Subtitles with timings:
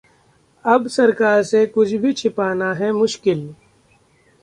[0.65, 3.49] अब सरकार से कुछ भी छिपाना है मुश्किल